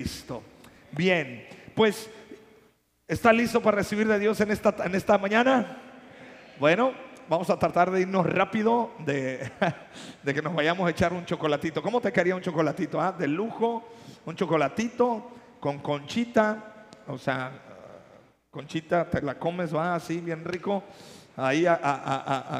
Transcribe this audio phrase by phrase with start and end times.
[0.00, 0.42] Cristo.
[0.92, 2.08] Bien, pues,
[3.06, 5.76] ¿está listo para recibir de Dios en esta, en esta mañana?
[6.58, 6.94] Bueno,
[7.28, 9.52] vamos a tratar de irnos rápido, de,
[10.22, 11.82] de que nos vayamos a echar un chocolatito.
[11.82, 12.98] ¿Cómo te quería un chocolatito?
[12.98, 13.12] Ah?
[13.12, 13.90] De lujo,
[14.24, 17.52] un chocolatito con conchita, o sea,
[18.50, 20.82] conchita, te la comes, va así, bien rico,
[21.36, 21.66] ahí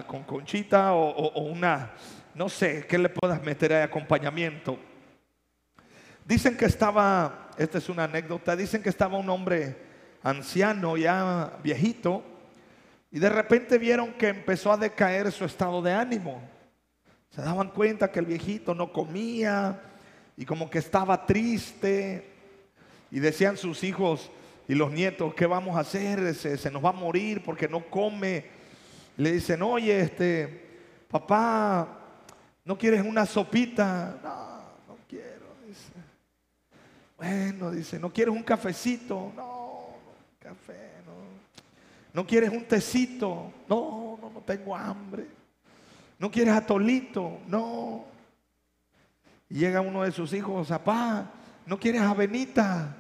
[0.07, 1.93] con conchita o, o una,
[2.35, 4.90] no sé, ¿qué le puedas meter de acompañamiento?
[6.31, 9.77] Dicen que estaba, esta es una anécdota, dicen que estaba un hombre
[10.23, 12.23] anciano, ya viejito,
[13.11, 16.41] y de repente vieron que empezó a decaer su estado de ánimo.
[17.31, 19.83] Se daban cuenta que el viejito no comía
[20.37, 22.31] y como que estaba triste.
[23.11, 24.31] Y decían sus hijos
[24.69, 26.33] y los nietos, ¿qué vamos a hacer?
[26.37, 28.45] Se, nos va a morir porque no come.
[29.17, 31.89] Le dicen, oye, este, papá,
[32.65, 34.17] ¿no quieres una sopita?
[34.23, 34.50] No,
[37.21, 39.31] bueno, dice, ¿no quieres un cafecito?
[39.37, 39.89] No,
[40.39, 41.13] café, no.
[42.15, 43.53] ¿No quieres un tecito?
[43.69, 45.27] No, no, no tengo hambre.
[46.19, 47.41] ¿No quieres atolito?
[47.47, 48.07] No.
[49.51, 51.31] Y llega uno de sus hijos, papá,
[51.67, 52.97] ¿no quieres avenita?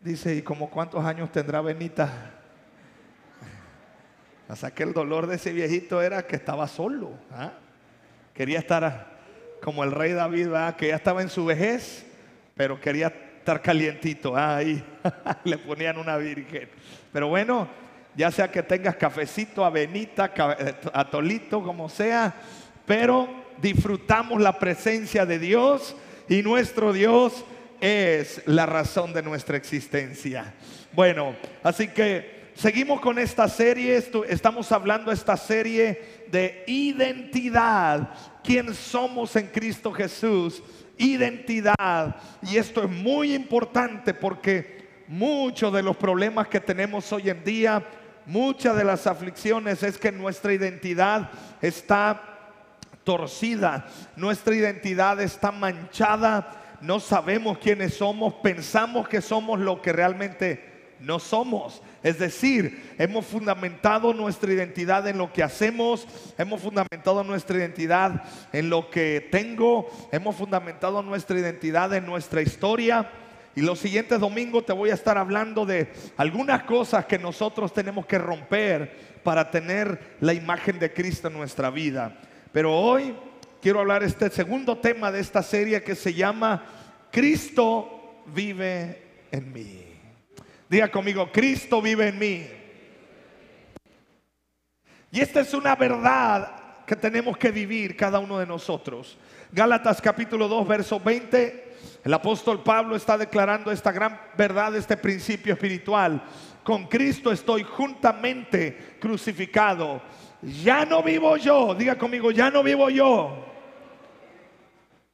[0.00, 2.08] Dice, ¿y como cuántos años tendrá Benita?
[4.48, 7.12] O sea que el dolor de ese viejito era que estaba solo.
[7.30, 7.52] ¿ah?
[8.34, 9.16] Quería estar
[9.62, 12.04] como el rey David, que ya estaba en su vejez,
[12.54, 14.34] pero quería estar calientito.
[14.34, 14.82] Ahí
[15.44, 16.70] le ponían una virgen.
[17.12, 17.68] Pero bueno,
[18.16, 22.34] ya sea que tengas cafecito, avenita, eh, atolito, como sea,
[22.86, 23.28] pero
[23.60, 25.94] disfrutamos la presencia de Dios
[26.26, 27.44] y nuestro Dios
[27.82, 30.54] es la razón de nuestra existencia.
[30.92, 38.08] Bueno, así que seguimos con esta serie, estamos hablando esta serie de identidad,
[38.42, 40.62] quién somos en Cristo Jesús
[40.98, 42.16] identidad.
[42.42, 47.84] Y esto es muy importante porque muchos de los problemas que tenemos hoy en día,
[48.26, 52.20] muchas de las aflicciones es que nuestra identidad está
[53.04, 53.86] torcida,
[54.16, 61.18] nuestra identidad está manchada, no sabemos quiénes somos, pensamos que somos lo que realmente no
[61.18, 61.82] somos.
[62.02, 66.06] Es decir, hemos fundamentado nuestra identidad en lo que hacemos,
[66.38, 73.10] hemos fundamentado nuestra identidad en lo que tengo, hemos fundamentado nuestra identidad en nuestra historia.
[73.56, 78.04] Y los siguientes domingos te voy a estar hablando de algunas cosas que nosotros tenemos
[78.06, 82.18] que romper para tener la imagen de Cristo en nuestra vida.
[82.52, 83.14] Pero hoy
[83.62, 86.64] quiero hablar este segundo tema de esta serie que se llama
[87.10, 89.83] Cristo vive en mí.
[90.68, 92.46] Diga conmigo, Cristo vive en mí.
[95.10, 99.16] Y esta es una verdad que tenemos que vivir cada uno de nosotros.
[99.52, 101.74] Gálatas capítulo 2, verso 20.
[102.04, 106.22] El apóstol Pablo está declarando esta gran verdad, este principio espiritual.
[106.62, 110.02] Con Cristo estoy juntamente crucificado.
[110.42, 113.44] Ya no vivo yo, diga conmigo, ya no vivo yo.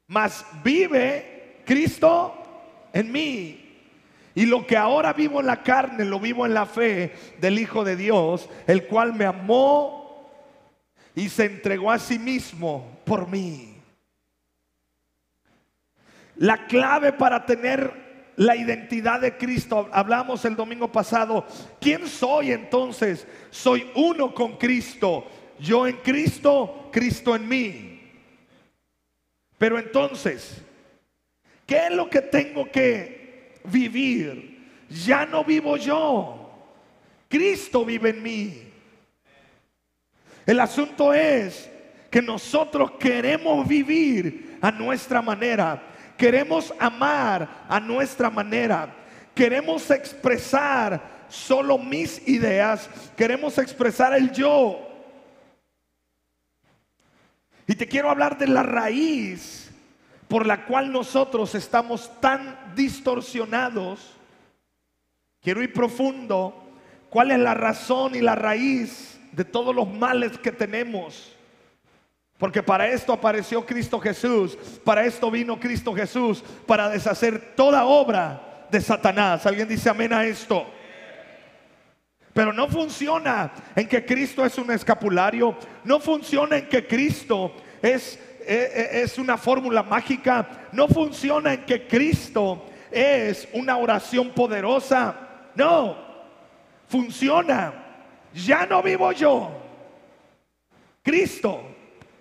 [0.07, 2.35] Mas vive Cristo
[2.93, 3.70] en mí.
[4.35, 7.85] Y lo que ahora vivo en la carne, lo vivo en la fe del Hijo
[7.85, 10.31] de Dios, el cual me amó
[11.15, 13.77] y se entregó a sí mismo por mí.
[16.37, 21.45] La clave para tener la identidad de Cristo, hablamos el domingo pasado,
[21.79, 23.27] ¿quién soy entonces?
[23.51, 25.27] Soy uno con Cristo,
[25.59, 28.01] yo en Cristo, Cristo en mí.
[29.59, 30.63] Pero entonces,
[31.67, 33.20] ¿qué es lo que tengo que
[33.65, 34.59] vivir.
[34.89, 36.51] Ya no vivo yo.
[37.29, 38.63] Cristo vive en mí.
[40.47, 41.71] El asunto es
[42.11, 45.81] que nosotros queremos vivir a nuestra manera.
[46.17, 48.95] Queremos amar a nuestra manera.
[49.35, 52.91] Queremos expresar solo mis ideas.
[53.17, 54.87] Queremos expresar el yo.
[57.67, 59.71] Y te quiero hablar de la raíz
[60.27, 64.17] por la cual nosotros estamos tan distorsionados.
[65.41, 66.55] Quiero ir profundo.
[67.09, 71.37] ¿Cuál es la razón y la raíz de todos los males que tenemos?
[72.39, 78.67] Porque para esto apareció Cristo Jesús, para esto vino Cristo Jesús, para deshacer toda obra
[78.71, 79.45] de Satanás.
[79.45, 80.67] ¿Alguien dice amén a esto?
[82.33, 87.53] Pero no funciona en que Cristo es un escapulario, no funciona en que Cristo
[87.83, 95.15] es es una fórmula mágica, no funciona en que Cristo es una oración poderosa.
[95.55, 95.97] No,
[96.89, 97.73] funciona.
[98.33, 99.51] Ya no vivo yo.
[101.03, 101.63] Cristo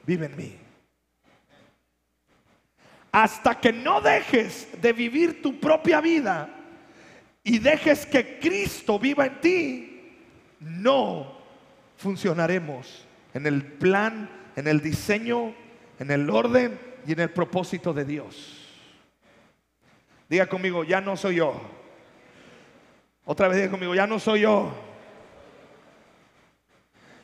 [0.05, 0.59] vive en mí.
[3.11, 6.49] hasta que no dejes de vivir tu propia vida
[7.43, 10.01] y dejes que Cristo viva en ti,
[10.59, 11.39] no
[11.97, 15.55] funcionaremos en el plan, en el diseño,
[15.99, 18.55] en el orden y en el propósito de Dios.
[20.29, 21.59] Diga conmigo, ya no soy yo.
[23.25, 24.71] Otra vez diga conmigo, ya no soy yo.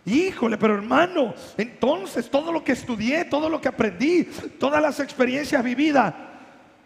[0.06, 4.26] Híjole, pero hermano, entonces todo lo que estudié, todo lo que aprendí,
[4.60, 6.14] todas las experiencias vividas,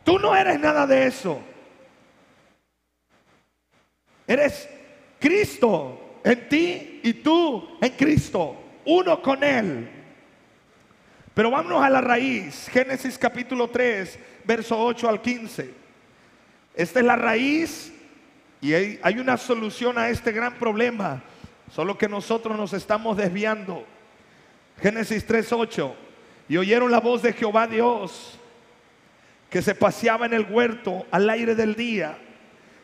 [0.05, 1.41] tú no eres nada de eso.
[4.25, 4.69] Eres
[5.19, 8.55] Cristo en ti y tú en Cristo,
[8.85, 9.98] uno con Él.
[11.39, 15.73] Pero vámonos a la raíz, Génesis capítulo 3, verso 8 al 15.
[16.75, 17.93] Esta es la raíz
[18.59, 21.23] y hay, hay una solución a este gran problema.
[21.73, 23.85] Solo que nosotros nos estamos desviando.
[24.81, 25.93] Génesis 3:8.
[26.49, 28.37] Y oyeron la voz de Jehová Dios
[29.49, 32.17] que se paseaba en el huerto al aire del día.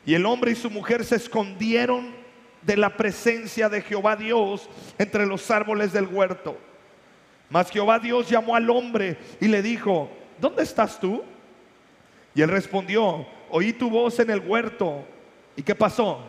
[0.06, 2.16] Y el hombre y su mujer se escondieron
[2.62, 6.58] de la presencia de Jehová Dios entre los árboles del huerto.
[7.50, 10.10] Mas Jehová Dios llamó al hombre y le dijo,
[10.40, 11.24] ¿dónde estás tú?
[12.34, 15.06] Y él respondió, oí tu voz en el huerto.
[15.56, 16.20] ¿Y qué pasó?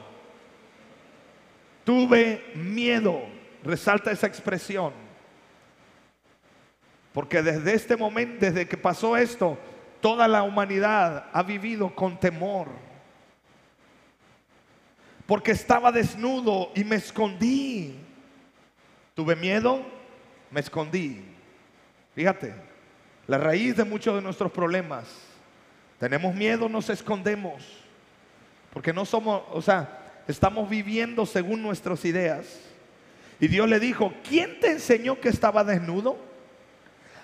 [1.84, 3.22] Tuve miedo.
[3.64, 4.92] Resalta esa expresión.
[7.12, 9.58] Porque desde este momento, desde que pasó esto,
[10.00, 12.68] toda la humanidad ha vivido con temor.
[15.26, 17.98] Porque estaba desnudo y me escondí.
[19.14, 19.84] Tuve miedo,
[20.50, 21.22] me escondí.
[22.14, 22.54] Fíjate,
[23.26, 25.04] la raíz de muchos de nuestros problemas.
[25.98, 27.62] Tenemos miedo, nos escondemos.
[28.72, 32.60] Porque no somos, o sea, estamos viviendo según nuestras ideas.
[33.40, 36.16] Y Dios le dijo, ¿quién te enseñó que estaba desnudo?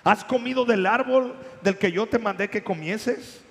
[0.03, 3.41] ¿Has comido del árbol del que yo te mandé que comieses?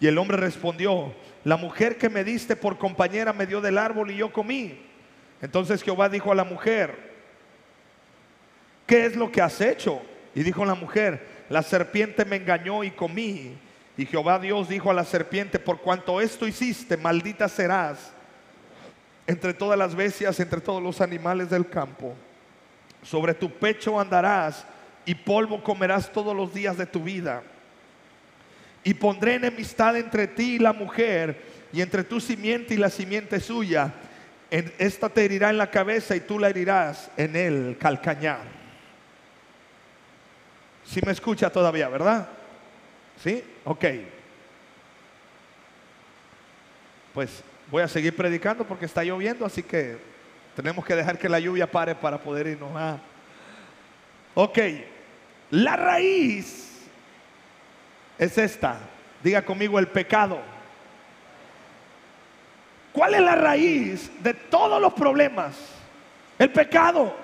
[0.00, 1.12] Y el hombre respondió,
[1.44, 4.78] la mujer que me diste por compañera me dio del árbol y yo comí.
[5.42, 7.09] Entonces Jehová dijo a la mujer,
[8.90, 10.02] ¿qué es lo que has hecho?
[10.34, 13.56] Y dijo la mujer, la serpiente me engañó y comí.
[13.96, 18.12] Y Jehová Dios dijo a la serpiente, por cuanto esto hiciste, maldita serás
[19.28, 22.16] entre todas las bestias, entre todos los animales del campo.
[23.04, 24.66] Sobre tu pecho andarás
[25.04, 27.44] y polvo comerás todos los días de tu vida.
[28.82, 31.40] Y pondré enemistad entre ti y la mujer,
[31.72, 33.92] y entre tu simiente y la simiente suya.
[34.50, 38.59] Esta te herirá en la cabeza y tú la herirás en el calcañar.
[40.90, 42.28] Si me escucha todavía, ¿verdad?
[43.22, 43.44] ¿Sí?
[43.64, 43.84] Ok.
[47.14, 49.96] Pues Voy a seguir predicando porque está lloviendo, así que
[50.56, 52.70] tenemos que dejar que la lluvia pare para poder irnos.
[52.74, 52.98] a
[54.34, 54.58] Ok,
[55.50, 56.80] la raíz
[58.18, 58.80] es esta.
[59.22, 60.40] Diga conmigo el pecado.
[62.92, 65.54] ¿Cuál es la raíz de todos los problemas?
[66.40, 67.14] El pecado.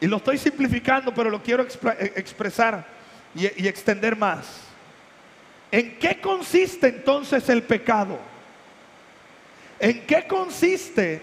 [0.00, 2.84] Y lo estoy simplificando, pero lo quiero eh, expresar
[3.34, 4.46] y, extender más.
[5.70, 8.18] ¿En qué consiste entonces el pecado?
[9.78, 11.22] ¿En qué consiste?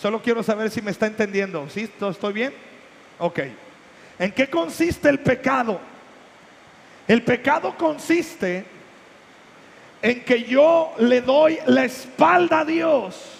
[0.00, 1.68] Solo quiero saber si me está entendiendo.
[1.68, 1.90] ¿Sí?
[2.00, 2.52] ¿Estoy bien?
[3.18, 3.40] Ok.
[4.18, 5.80] ¿En qué consiste el pecado?
[7.06, 8.64] El pecado consiste
[10.02, 13.35] en que yo le doy la espalda a Dios.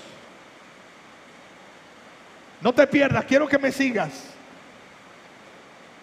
[2.66, 4.24] No te pierdas, quiero que me sigas.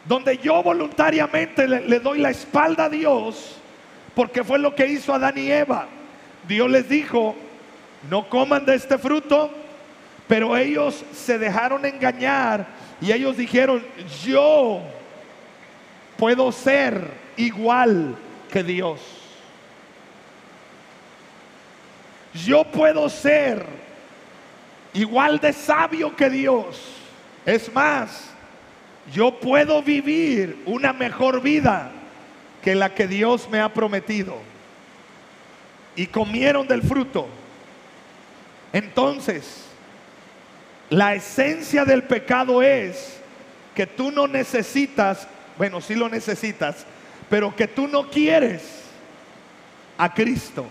[0.05, 3.57] Donde yo voluntariamente le, doy la espalda a Dios
[4.15, 5.87] porque fue lo que hizo Adán y Eva.
[6.47, 7.35] Dios les dijo,
[8.09, 9.51] no coman de este fruto,
[10.25, 12.65] pero ellos se dejaron engañar
[13.01, 13.85] y ellos dijeron,
[14.23, 14.79] yo
[16.15, 18.15] puedo ser igual
[18.49, 19.01] que Dios.
[22.33, 23.82] Yo puedo ser
[24.93, 26.81] igual de sabio que Dios.
[27.45, 28.29] Es más,
[29.11, 31.91] yo puedo vivir una mejor vida
[32.63, 34.37] que la que Dios me ha prometido.
[35.95, 37.27] Y comieron del fruto.
[38.71, 39.65] Entonces,
[40.89, 43.19] la esencia del pecado es
[43.75, 46.85] que tú no necesitas, bueno, sí lo necesitas,
[47.29, 48.83] pero que tú no quieres
[49.97, 50.65] a Cristo.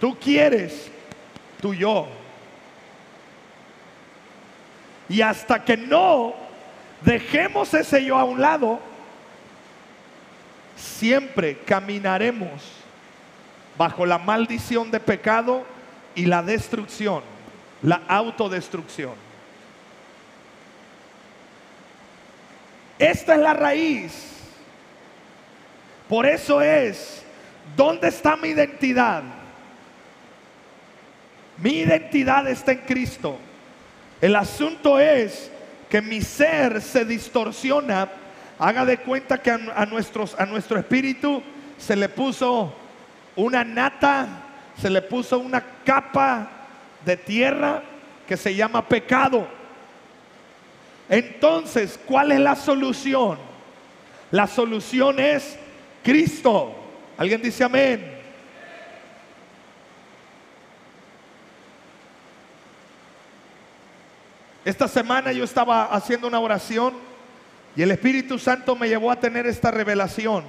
[0.00, 0.90] Tú quieres
[1.60, 2.08] tu yo.
[5.08, 6.34] Y hasta que no
[7.02, 8.80] dejemos ese yo a un lado,
[10.76, 12.62] siempre caminaremos
[13.76, 15.64] bajo la maldición de pecado
[16.14, 17.22] y la destrucción,
[17.82, 19.14] la autodestrucción.
[22.98, 24.30] Esta es la raíz
[26.08, 27.24] Por eso es,
[27.76, 29.22] ¿dónde está mi identidad?
[31.58, 33.38] Mi identidad está en Cristo.
[34.20, 35.50] El asunto es
[35.88, 38.08] que mi ser se distorsiona.
[38.58, 41.42] Haga de cuenta que a, nuestro espíritu
[41.76, 42.72] se le puso
[43.36, 44.26] una nata,
[44.80, 46.48] se le puso una capa
[47.04, 47.82] de tierra
[48.26, 49.46] que se llama pecado.
[51.08, 53.38] Entonces, ¿cuál es la solución?
[54.30, 55.56] La solución es
[56.02, 56.74] Cristo.
[57.16, 58.13] ¿Alguien dice amén?
[64.64, 66.94] Esta semana yo estaba haciendo una oración
[67.76, 70.44] y el Espíritu Santo me llevó a tener esta revelación.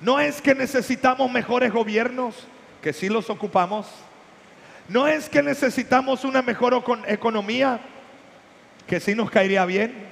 [0.00, 2.46] No es que necesitamos mejores gobiernos,
[2.80, 3.86] que sí los ocupamos.
[4.88, 7.80] No es que necesitamos una mejor economía,
[8.86, 10.06] que sí nos caería bien.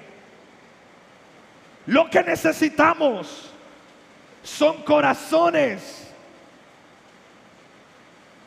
[1.87, 3.51] Lo que necesitamos
[4.43, 6.09] son corazones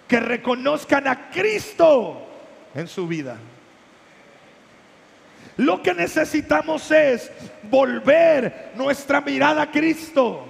[0.08, 2.22] que reconozcan a Cristo
[2.74, 3.38] en su vida.
[5.58, 7.32] Lo que necesitamos es
[7.64, 10.48] volver nuestra mirada a Cristo.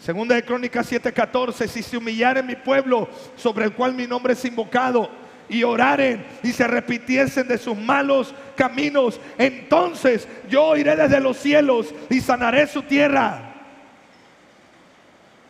[0.00, 4.44] Segunda de Crónicas 7:14, si se humillaren mi pueblo sobre el cual mi nombre es
[4.44, 5.08] invocado
[5.48, 11.94] y oraren y se repitiesen de sus malos caminos, entonces yo iré desde los cielos
[12.10, 13.54] y sanaré su tierra.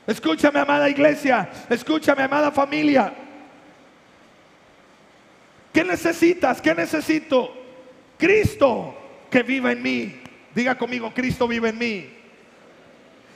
[0.07, 3.13] Escúchame, amada iglesia, escúchame, amada familia.
[5.73, 6.61] ¿Qué necesitas?
[6.61, 7.55] ¿Qué necesito?
[8.19, 8.95] Cristo
[9.31, 10.15] que vive en mí.
[10.55, 12.09] Diga conmigo, Cristo vive en mí.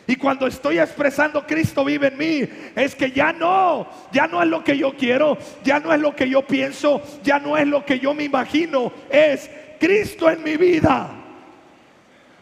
[0.06, 4.48] Y cuando estoy expresando Cristo vive en mí, es que ya no, ya no es
[4.48, 7.84] lo que yo quiero, ya no es lo que yo pienso, ya no es lo
[7.84, 9.50] que yo me imagino, es
[9.80, 11.10] Cristo en mi vida.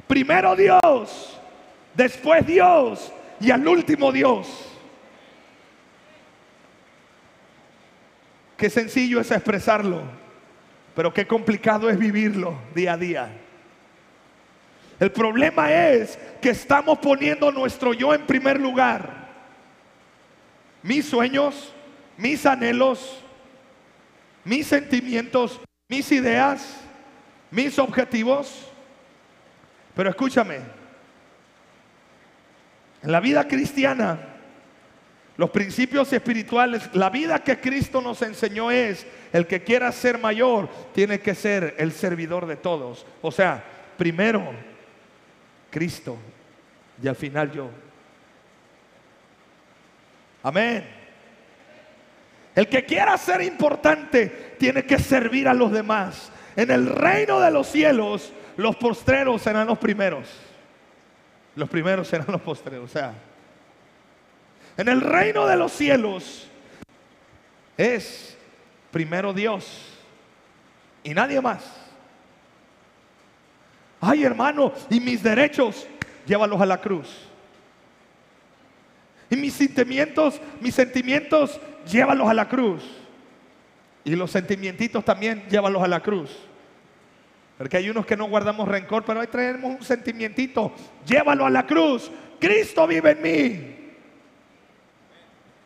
[0.07, 1.41] Primero Dios,
[1.95, 3.11] después Dios
[3.41, 4.74] y al último Dios.
[8.56, 10.02] Qué sencillo es expresarlo,
[10.94, 13.40] pero qué complicado es vivirlo día a día.
[15.00, 19.25] El problema es que estamos poniendo nuestro yo en primer lugar.
[20.82, 21.73] Mis sueños,
[22.16, 23.25] mis anhelos,
[24.44, 26.80] mis sentimientos, mis ideas,
[27.50, 28.68] mis objetivos.
[29.96, 30.61] Pero escúchame,
[33.02, 34.34] en la vida cristiana
[35.37, 40.69] los principios espirituales, la vida que Cristo nos enseñó es, el que quiera ser mayor
[40.93, 43.05] tiene que ser el servidor de todos.
[43.21, 43.64] O sea,
[43.97, 44.53] primero
[45.71, 46.17] Cristo
[47.03, 47.69] y al final yo.
[50.45, 50.85] Amén.
[52.55, 56.31] El que quiera ser importante tiene que servir a los demás.
[56.55, 60.29] En el reino de los cielos, los postreros serán los primeros.
[61.57, 62.85] Los primeros serán los postreros.
[62.85, 63.14] O sea,
[64.76, 66.49] en el reino de los cielos
[67.76, 68.37] es
[68.90, 69.95] primero Dios
[71.02, 71.64] y nadie más.
[74.00, 75.87] Ay, hermano, y mis derechos,
[76.26, 77.09] llévalos a la cruz.
[79.31, 81.59] Y mis sentimientos, mis sentimientos,
[81.90, 82.83] llévalos a la cruz.
[84.04, 86.31] Y los sentimientos también, llévalos a la cruz.
[87.57, 90.73] Porque hay unos que no guardamos rencor, pero ahí traemos un sentimientito,
[91.07, 92.11] llévalo a la cruz.
[92.38, 93.84] Cristo vive en mí.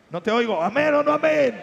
[0.09, 1.59] No te oigo, amén o no amén.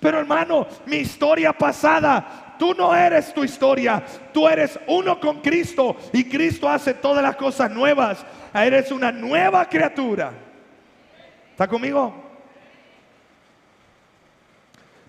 [0.00, 5.96] Pero hermano, mi historia pasada, tú no eres tu historia, tú eres uno con Cristo
[6.12, 8.24] y Cristo hace todas las cosas nuevas.
[8.52, 10.32] Eres una nueva criatura.
[11.50, 12.12] ¿Está conmigo?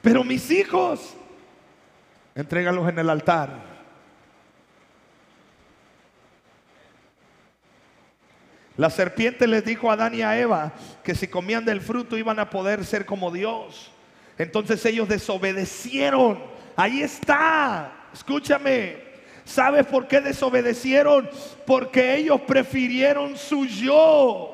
[0.01, 1.15] Pero mis hijos,
[2.35, 3.74] entrégalos en el altar.
[8.77, 12.39] La serpiente les dijo a Adán y a Eva que si comían del fruto iban
[12.39, 13.91] a poder ser como Dios.
[14.37, 16.39] Entonces ellos desobedecieron.
[16.75, 18.09] Ahí está.
[18.13, 18.97] Escúchame.
[19.45, 21.29] ¿Sabes por qué desobedecieron?
[21.65, 24.51] Porque ellos prefirieron su yo.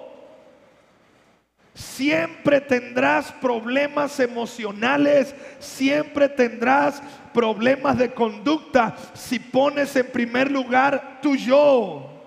[1.73, 7.01] Siempre tendrás problemas emocionales, siempre tendrás
[7.33, 12.20] problemas de conducta si pones en primer lugar tu yo.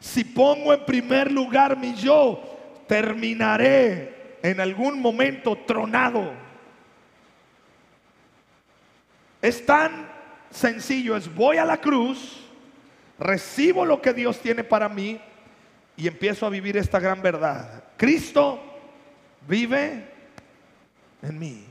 [0.00, 2.42] Si pongo en primer lugar mi yo,
[2.86, 6.32] terminaré en algún momento tronado.
[9.42, 10.08] Es tan
[10.50, 12.44] sencillo, es voy a la cruz,
[13.18, 15.20] recibo lo que Dios tiene para mí
[15.96, 17.84] y empiezo a vivir esta gran verdad.
[17.96, 18.60] Cristo
[19.48, 20.08] vive
[21.22, 21.64] en mí.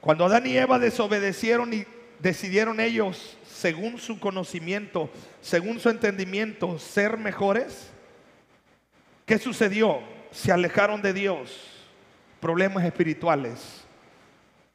[0.00, 1.86] Cuando Adán y Eva desobedecieron y
[2.22, 5.10] decidieron ellos, según su conocimiento,
[5.40, 7.90] según su entendimiento, ser mejores,
[9.26, 10.00] ¿qué sucedió?
[10.30, 11.68] Se alejaron de Dios.
[12.40, 13.84] Problemas espirituales.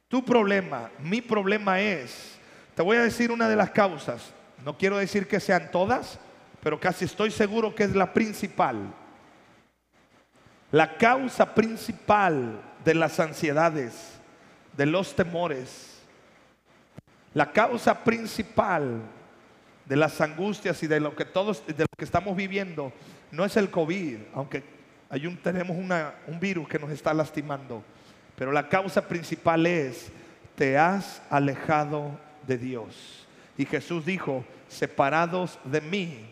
[0.08, 2.38] Tu problema, mi problema es,
[2.74, 4.32] te voy a decir una de las causas,
[4.64, 6.18] no quiero decir que sean todas,
[6.62, 8.94] pero casi estoy seguro que es la principal.
[10.70, 14.18] La causa principal de las ansiedades,
[14.76, 15.97] de los temores,
[17.38, 19.00] la causa principal
[19.86, 22.92] de las angustias y de lo que todos, de lo que estamos viviendo,
[23.30, 24.64] no es el COVID, aunque
[25.08, 27.84] hay un, tenemos un virus que nos está lastimando,
[28.34, 30.10] pero la causa principal es,
[30.56, 33.24] te has alejado de Dios.
[33.56, 36.26] Y Jesús dijo, separados de mí,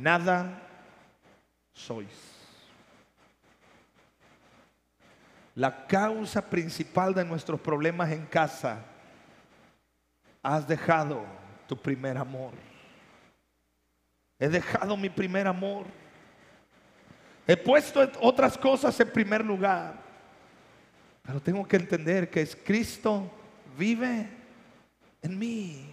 [0.00, 0.62] nada
[1.72, 2.06] sois.
[5.56, 8.93] La causa principal de nuestros problemas en casa,
[10.44, 11.24] has dejado
[11.66, 12.52] tu primer amor.
[14.38, 15.86] He dejado mi primer amor.
[17.46, 19.94] He puesto otras cosas en primer lugar.
[21.22, 23.30] Pero tengo que entender que es Cristo
[23.78, 24.28] vive
[25.22, 25.88] en mí.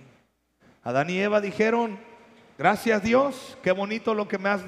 [0.84, 1.98] Adán y Eva dijeron,
[2.58, 4.62] gracias Dios, qué bonito lo que me has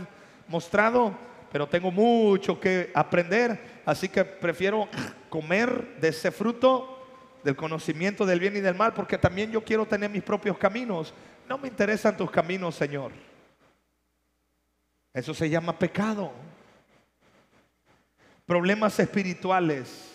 [0.47, 1.13] mostrado,
[1.51, 4.87] pero tengo mucho que aprender, así que prefiero
[5.29, 6.92] comer de ese fruto
[7.43, 11.13] del conocimiento del bien y del mal, porque también yo quiero tener mis propios caminos.
[11.47, 13.11] No me interesan tus caminos, Señor.
[15.13, 16.31] Eso se llama pecado.
[18.45, 20.11] Problemas espirituales.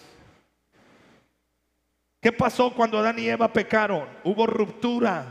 [2.21, 4.09] ¿Qué pasó cuando Adán y Eva pecaron?
[4.25, 5.25] Hubo ruptura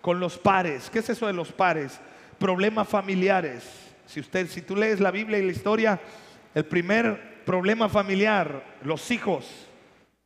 [0.00, 0.88] con los pares.
[0.88, 2.00] ¿Qué es eso de los pares?
[2.38, 3.64] Problemas familiares.
[4.06, 6.00] Si usted, si tú lees la Biblia y la historia,
[6.54, 9.67] el primer problema familiar, los hijos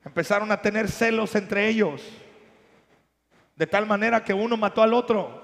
[0.05, 2.03] empezaron a tener celos entre ellos,
[3.57, 5.43] de tal manera que uno mató al otro.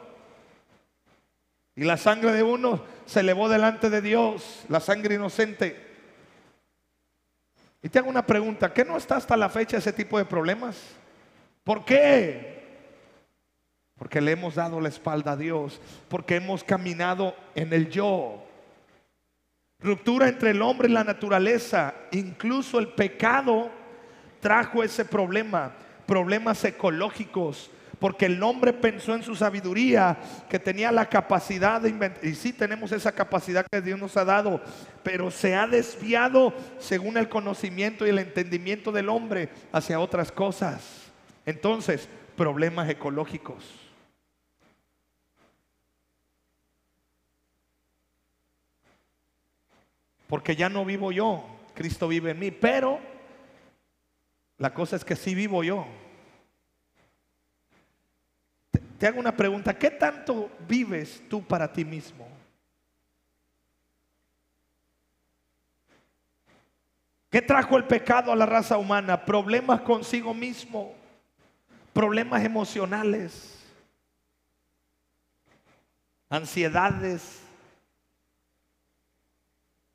[1.77, 5.87] Y la sangre de uno se elevó delante de Dios, la sangre inocente.
[7.83, 10.77] Y te hago una pregunta, ¿qué no está hasta la fecha ese tipo de problemas?
[11.63, 12.59] ¿Por qué?
[13.97, 18.45] Porque le hemos dado la espalda a Dios, porque hemos caminado en el yo.
[19.79, 23.71] Ruptura entre el hombre y la naturaleza, incluso el pecado
[24.41, 25.73] trajo ese problema,
[26.07, 30.17] problemas ecológicos, porque el hombre pensó en su sabiduría
[30.49, 34.25] que tenía la capacidad de inventar, y sí tenemos esa capacidad que Dios nos ha
[34.25, 34.61] dado,
[35.03, 41.11] pero se ha desviado según el conocimiento y el entendimiento del hombre hacia otras cosas.
[41.45, 43.65] Entonces, problemas ecológicos.
[50.29, 53.01] Porque ya no vivo yo, Cristo vive en mí, pero
[54.59, 55.87] la cosa es que sí vivo yo.
[58.99, 62.29] Te, hago una pregunta, ¿qué tanto vives tú para ti mismo?
[67.31, 69.25] ¿Qué trajo el pecado a la raza humana?
[69.25, 70.95] Problemas consigo mismo,
[71.93, 73.63] problemas emocionales,
[76.29, 77.43] ansiedades,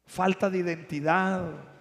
[0.05, 1.72] falta de identidad.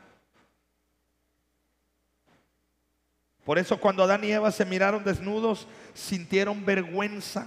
[3.45, 7.47] Por eso cuando Adán y Eva se miraron desnudos, sintieron vergüenza,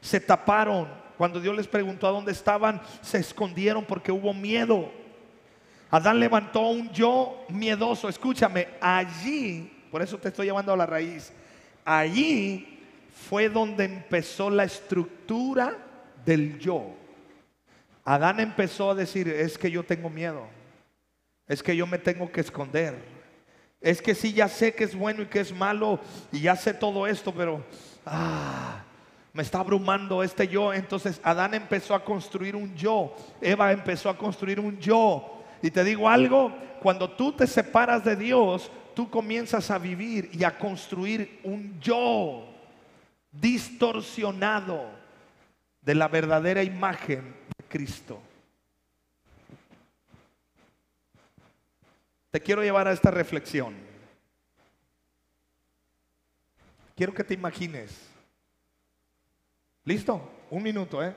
[0.00, 0.88] se taparon.
[1.18, 4.90] Cuando Dios les preguntó a dónde estaban, se escondieron porque hubo miedo.
[5.90, 8.08] Adán levantó un yo miedoso.
[8.08, 11.32] Escúchame, allí, por eso te estoy llevando a la raíz,
[11.84, 12.78] allí
[13.28, 15.76] fue donde empezó la estructura
[16.24, 16.94] del yo.
[18.04, 20.46] Adán empezó a decir, es que yo tengo miedo,
[21.48, 23.15] es que yo me tengo que esconder,
[23.80, 26.00] es que sí, ya sé que es bueno y que es malo
[26.32, 27.64] y ya sé todo esto, pero
[28.04, 28.82] ah,
[29.32, 30.72] me está abrumando este yo.
[30.72, 35.42] Entonces Adán empezó a construir un yo, Eva empezó a construir un yo.
[35.62, 40.44] Y te digo algo, cuando tú te separas de Dios, tú comienzas a vivir y
[40.44, 42.46] a construir un yo
[43.30, 44.86] distorsionado
[45.82, 47.34] de la verdadera imagen
[47.68, 48.20] Cristo.
[52.36, 53.74] Te quiero llevar a esta reflexión.
[56.94, 57.98] Quiero que te imagines.
[59.84, 60.20] ¿Listo?
[60.50, 61.16] Un minuto, ¿eh?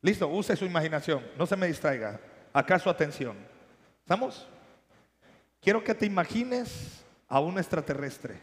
[0.00, 2.18] Listo, use su imaginación, no se me distraiga.
[2.50, 3.36] Acá su atención.
[4.00, 4.48] ¿Estamos?
[5.60, 8.40] Quiero que te imagines a un extraterrestre.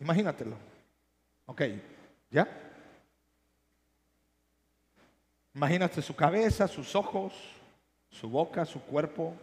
[0.00, 0.56] Imagínatelo.
[1.44, 1.64] Ok,
[2.30, 2.48] ¿ya?
[5.54, 7.34] Imagínate su cabeza, sus ojos,
[8.20, 9.34] su boca, su cuerpo,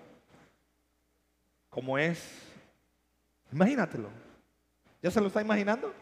[1.69, 2.23] cómo es.
[3.51, 4.09] Imagínatelo.
[5.01, 5.93] ¿Ya se lo está imaginando?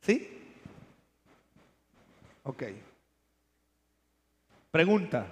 [0.00, 0.40] ¿Sí?
[2.44, 2.64] Ok.
[4.70, 5.26] Pregunta,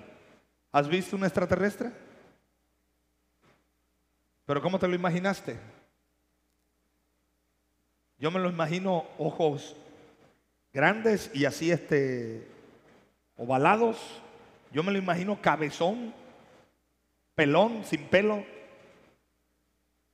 [0.73, 1.93] ¿has visto un extraterrestre?
[4.47, 5.59] ¿Pero cómo te lo imaginaste?
[8.19, 9.77] Yo me lo imagino ojos
[10.73, 12.49] grandes y así este
[13.37, 13.99] ovalados.
[14.73, 16.15] Yo me lo imagino cabezón,
[17.35, 18.45] pelón, sin pelo.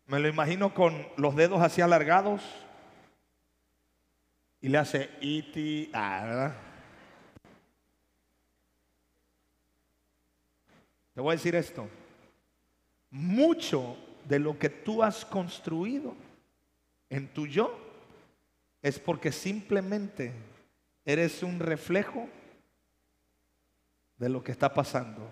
[0.07, 2.43] Me lo imagino con los dedos así alargados.
[4.61, 6.53] Y le hace iti, ah.
[11.15, 11.89] Te voy a decir esto.
[13.11, 16.15] Mucho de lo que tú has construido
[17.11, 17.77] en tu yo
[18.83, 20.33] es porque simplemente
[21.05, 22.29] eres un reflejo
[24.19, 25.29] de lo que está pasando.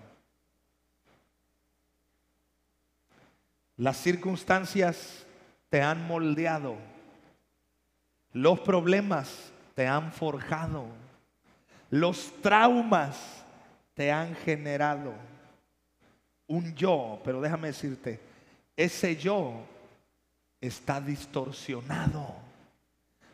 [3.77, 5.27] Las circunstancias
[5.69, 6.77] te han moldeado.
[8.33, 10.87] Los problemas te han forjado.
[11.91, 13.45] Los traumas
[13.95, 15.13] te han generado
[16.47, 18.21] un yo, pero déjame decirte,
[18.77, 19.65] ese yo
[20.61, 22.35] está distorsionado,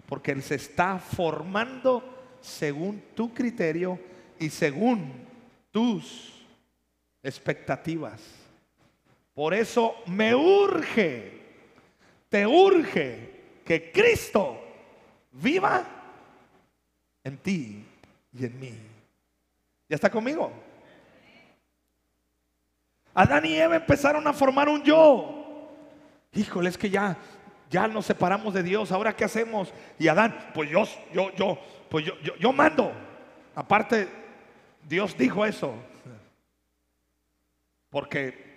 [0.07, 2.03] porque él se está formando
[2.41, 3.99] según tu criterio
[4.39, 5.13] y según
[5.71, 6.45] tus
[7.23, 8.42] expectativas.
[9.35, 11.41] Por eso me urge,
[12.29, 14.61] te urge que Cristo
[15.33, 15.85] viva
[17.25, 17.85] en ti
[18.33, 18.75] y en mí.
[19.89, 20.53] ¿Ya está conmigo?
[23.15, 25.71] Adán y Eva empezaron a formar un yo.
[26.33, 27.17] Híjole, es que ya,
[27.71, 28.91] ya nos separamos de Dios.
[28.93, 29.73] Ahora qué hacemos?
[29.99, 32.93] Y Adán, pues yo, yo, yo, pues yo, yo, yo mando.
[33.55, 34.09] Aparte,
[34.89, 35.75] Dios dijo eso.
[37.91, 38.52] Porque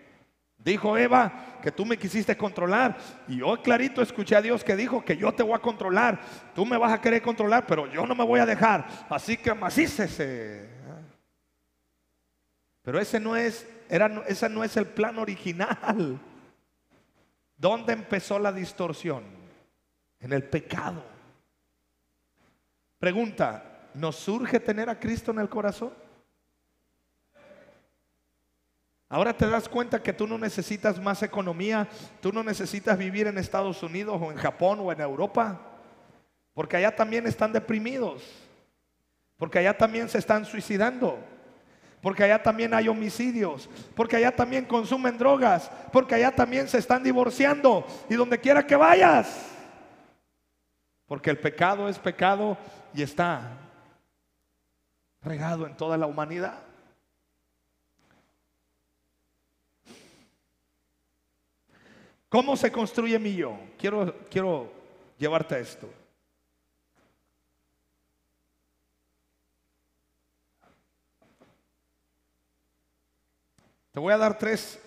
[0.65, 2.97] dijo Eva que tú me quisiste controlar.
[3.27, 6.19] Y yo clarito escuché a Dios que dijo que yo te voy a controlar.
[6.53, 8.85] Tú me vas a querer controlar, pero yo no me voy a dejar.
[9.09, 10.69] Así que macícese.
[12.81, 16.19] Pero ese no es era, ese no es el plan original.
[17.57, 19.23] ¿Dónde empezó la distorsión?
[20.19, 21.03] En el pecado.
[22.97, 26.04] Pregunta, ¿nos surge tener a Cristo en el corazón?
[29.07, 31.87] Ahora te das cuenta que tú no necesitas más economía,
[32.21, 35.61] tú no necesitas vivir en Estados Unidos o en Japón o en Europa,
[36.53, 38.23] porque allá también están deprimidos,
[39.37, 41.19] porque allá también se están suicidando
[42.05, 47.01] porque allá también hay homicidios, porque allá también consumen drogas, porque allá también se están
[47.01, 49.51] divorciando y donde quiera que vayas.
[51.07, 52.59] Porque el pecado es pecado
[52.93, 53.57] y está
[55.23, 56.64] regado en toda la humanidad.
[62.29, 63.57] ¿Cómo se construye mi yo?
[63.77, 64.71] Quiero, quiero
[65.17, 65.89] llevarte a esto.
[73.91, 74.77] Te voy a dar tres,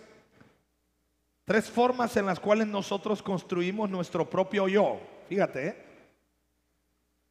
[1.46, 5.00] tres formas en las cuales nosotros construimos nuestro propio yo.
[5.30, 5.66] Fíjate.
[5.68, 5.76] ¿eh?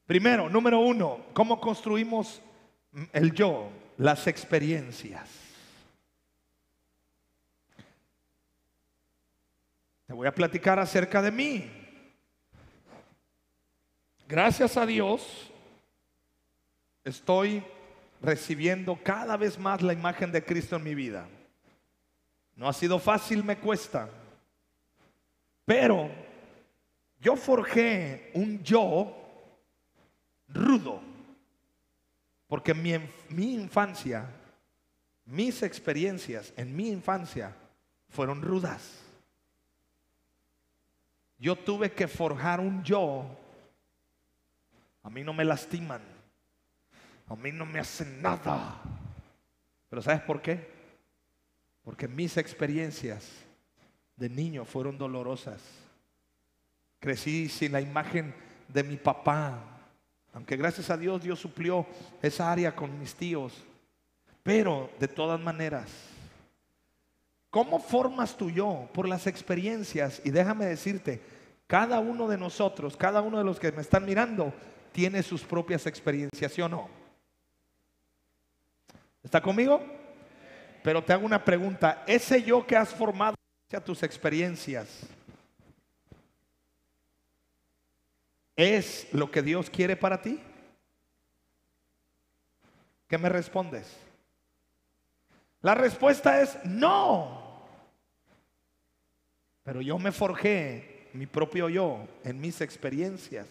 [0.07, 2.41] Primero, número uno, ¿cómo construimos
[3.13, 3.69] el yo?
[3.97, 5.46] Las experiencias.
[10.07, 11.69] Te voy a platicar acerca de mí.
[14.25, 15.51] Gracias a Dios,
[17.03, 17.61] estoy
[18.21, 21.27] recibiendo cada vez más la imagen de Cristo en mi vida.
[22.55, 24.09] No ha sido fácil, me cuesta.
[25.65, 26.09] Pero
[27.19, 29.13] yo forjé un yo
[30.47, 31.01] rudo.
[32.47, 32.93] Porque mi,
[33.27, 34.25] mi infancia,
[35.25, 37.53] mis experiencias en mi infancia
[38.09, 39.06] fueron rudas.
[41.39, 43.25] Yo tuve que forjar un yo.
[45.03, 46.01] A mí no me lastiman.
[47.27, 48.81] A mí no me hacen nada.
[49.89, 50.69] Pero ¿sabes por qué?
[51.83, 53.29] Porque mis experiencias
[54.15, 55.61] de niño fueron dolorosas.
[56.99, 58.33] Crecí sin la imagen
[58.67, 59.77] de mi papá,
[60.33, 61.85] aunque gracias a Dios Dios suplió
[62.21, 63.53] esa área con mis tíos.
[64.43, 65.89] Pero de todas maneras,
[67.49, 68.89] ¿cómo formas tu yo?
[68.93, 70.21] Por las experiencias.
[70.23, 71.21] Y déjame decirte,
[71.67, 74.53] cada uno de nosotros, cada uno de los que me están mirando,
[74.91, 76.89] tiene sus propias experiencias, ¿sí o no?
[79.23, 79.81] ¿Está conmigo?
[80.83, 83.35] Pero te hago una pregunta, ese yo que has formado
[83.73, 85.01] a tus experiencias,
[88.55, 90.39] ¿es lo que Dios quiere para ti?
[93.07, 94.06] ¿Qué me respondes?
[95.61, 97.65] La respuesta es no.
[99.63, 103.47] Pero yo me forjé mi propio yo, en mis experiencias.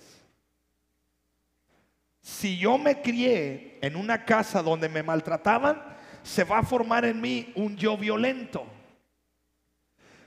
[2.22, 5.82] Si yo me crié en una casa donde me maltrataban,
[6.22, 8.66] se va a formar en mí un yo violento.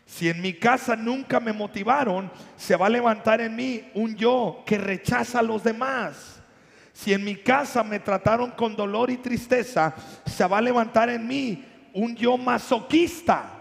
[0.05, 4.63] Si en mi casa nunca me motivaron, se va a levantar en mí un yo
[4.65, 6.41] que rechaza a los demás.
[6.93, 11.27] Si en mi casa me trataron con dolor y tristeza, se va a levantar en
[11.27, 13.51] mí un yo masoquista.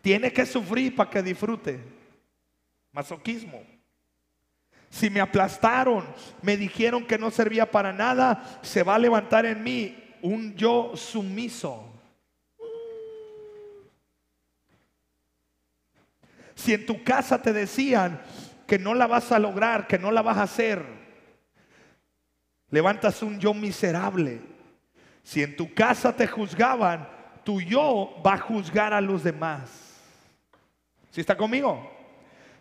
[0.00, 1.80] Tiene que sufrir para que disfrute.
[2.92, 3.62] Masoquismo.
[4.90, 6.06] Si me aplastaron,
[6.40, 10.92] me dijeron que no servía para nada, se va a levantar en mí un yo
[10.96, 11.84] sumiso.
[16.54, 18.20] Si en tu casa te decían
[18.66, 20.84] que no la vas a lograr, que no la vas a hacer,
[22.70, 24.40] levantas un yo miserable.
[25.22, 27.08] Si en tu casa te juzgaban,
[27.44, 29.70] tu yo va a juzgar a los demás.
[31.10, 31.90] ¿Sí está conmigo?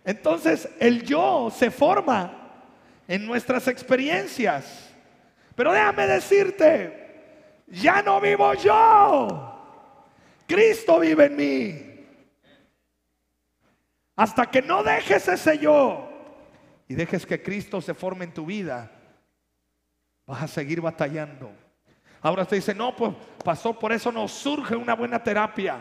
[0.03, 2.63] Entonces el yo se forma
[3.07, 4.89] en nuestras experiencias.
[5.55, 9.53] Pero déjame decirte, ya no vivo yo.
[10.47, 11.87] Cristo vive en mí.
[14.15, 16.09] Hasta que no dejes ese yo
[16.87, 18.91] y dejes que Cristo se forme en tu vida,
[20.25, 21.51] vas a seguir batallando.
[22.21, 25.77] Ahora usted dice, no, pues pasó, por eso nos surge una buena terapia.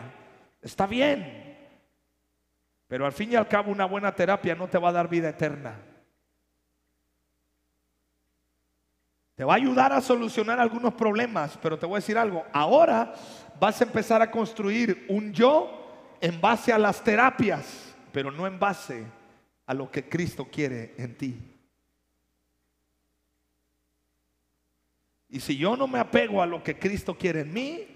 [0.61, 1.57] Está bien.
[2.87, 5.29] Pero al fin y al cabo una buena terapia no te va a dar vida
[5.29, 5.75] eterna.
[9.35, 12.43] Te va a ayudar a solucionar algunos problemas, pero te voy a decir algo.
[12.51, 13.13] Ahora
[13.59, 18.57] vas a empezar a construir un yo en base a las terapias, pero no en
[18.57, 19.05] base
[19.67, 21.56] a lo que Cristo quiere en ti.
[25.29, 27.87] Y si yo no me apego a lo que Cristo quiere en mí,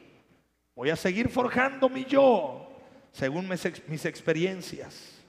[0.76, 2.68] voy a seguir forjando mi yo
[3.12, 5.20] según mis, experiencias.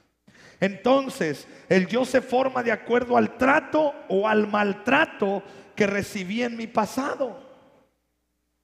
[0.59, 5.43] Entonces, el yo se forma de acuerdo al trato o al maltrato
[5.75, 7.41] que recibí en mi pasado.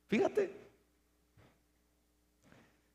[0.07, 0.57] Fíjate.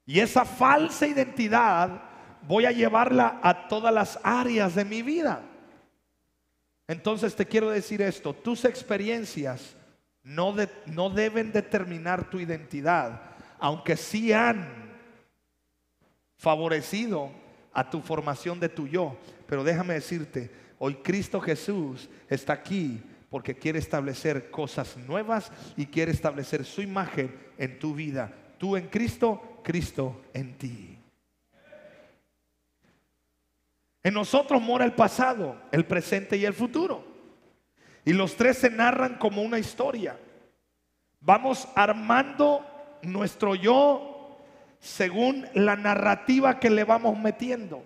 [0.07, 2.03] Y esa falsa identidad
[2.43, 5.43] voy a llevarla a todas las áreas de mi vida.
[6.87, 9.75] Entonces te quiero decir esto, tus experiencias
[10.25, 10.57] no,
[10.87, 13.21] no deben determinar tu identidad,
[13.59, 14.67] aunque sí han
[16.39, 17.31] favorecido
[17.73, 19.17] a tu formación de tu yo.
[19.47, 26.13] Pero déjame decirte, hoy Cristo Jesús está aquí porque quiere establecer cosas nuevas y quiere
[26.13, 28.33] establecer su imagen en tu vida.
[28.59, 30.99] Tú en Cristo, Cristo en ti.
[34.03, 37.14] En nosotros mora el pasado, el presente y el futuro.
[38.05, 40.19] Y los tres se narran como una historia.
[41.21, 42.65] Vamos armando
[43.03, 44.39] nuestro yo
[44.79, 47.83] según la narrativa que le vamos metiendo.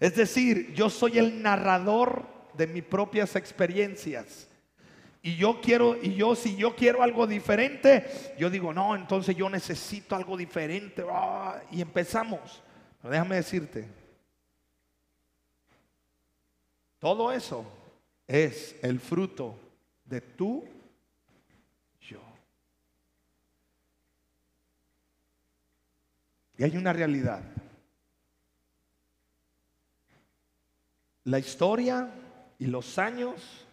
[0.00, 2.24] Es decir, yo soy el narrador
[2.54, 4.48] de mis propias experiencias.
[5.20, 9.48] Y yo quiero, y yo, si yo quiero algo diferente, yo digo, no, entonces yo
[9.48, 11.04] necesito algo diferente.
[11.08, 12.62] Ah, y empezamos.
[13.00, 13.86] Pero déjame decirte,
[16.98, 17.64] todo eso
[18.32, 19.58] es el fruto
[20.06, 20.64] de tu
[26.58, 27.42] Y hay una realidad.
[31.24, 32.08] La historia
[32.58, 33.66] y los años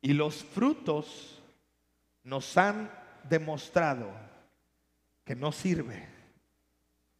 [0.00, 1.40] y los frutos
[2.24, 2.90] nos han
[3.28, 4.10] demostrado
[5.24, 6.08] que no sirve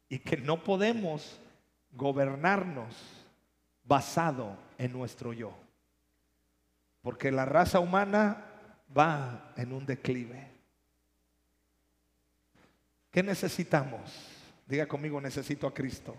[0.09, 1.39] y que no podemos
[1.93, 2.97] gobernarnos
[3.85, 5.64] basado en nuestro yo.
[7.05, 8.47] Porque la raza humana
[8.97, 10.49] va en un declive.
[13.11, 14.11] ¿Qué necesitamos?
[14.67, 16.17] Diga conmigo, necesito a Cristo.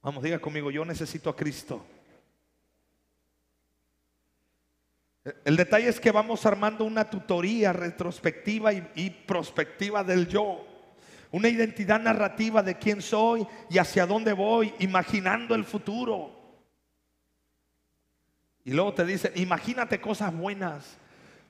[0.00, 1.84] Vamos, diga conmigo, yo necesito a Cristo.
[5.44, 10.66] El detalle es que vamos armando una tutoría retrospectiva y, prospectiva del yo.
[11.32, 16.37] Una identidad narrativa de quién soy y hacia dónde voy, imaginando el futuro.
[18.68, 20.98] Y luego te dicen, imagínate cosas buenas.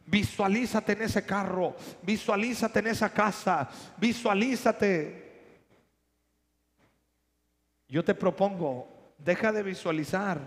[0.07, 5.42] Visualízate en ese carro, visualízate en esa casa, visualízate.
[7.88, 8.87] Yo te propongo,
[9.18, 10.38] deja de visualizar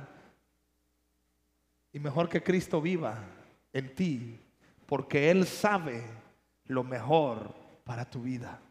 [1.91, 3.17] y mejor que Cristo viva
[3.73, 4.39] en ti,
[4.85, 6.05] porque Él sabe
[6.67, 7.53] lo mejor
[7.83, 8.61] para tu vida.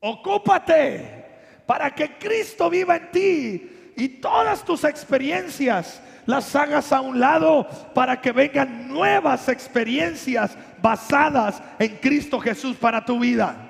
[0.00, 7.18] Ocúpate para que Cristo viva en ti y todas tus experiencias las hagas a un
[7.18, 13.64] lado para que vengan nuevas experiencias basadas en Cristo Jesús para tu vida.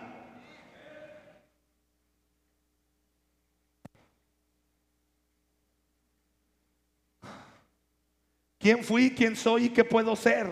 [8.59, 9.15] ¿Quién fui?
[9.15, 9.65] ¿Quién soy?
[9.65, 10.51] ¿Y qué puedo ser?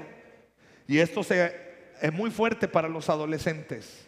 [0.88, 1.54] Y esto se,
[2.00, 4.06] es muy fuerte para los adolescentes.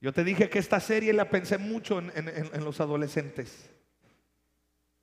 [0.00, 3.70] Yo te dije que esta serie la pensé mucho en, en los adolescentes.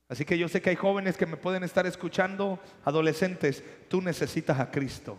[0.09, 4.59] Así que yo sé que hay jóvenes que me pueden estar escuchando, adolescentes, tú necesitas
[4.59, 5.17] a Cristo.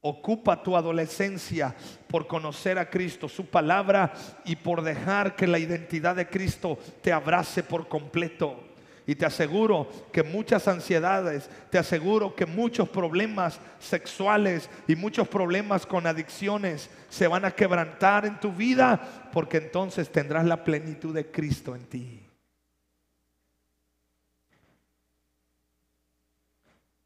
[0.00, 1.74] Ocupa tu adolescencia
[2.08, 4.12] por conocer a Cristo, su palabra
[4.44, 8.62] y por dejar que la identidad de Cristo te abrace por completo.
[9.06, 15.86] Y te aseguro que muchas ansiedades, te aseguro que muchos problemas sexuales y muchos problemas
[15.86, 21.30] con adicciones se van a quebrantar en tu vida porque entonces tendrás la plenitud de
[21.30, 22.23] Cristo en ti.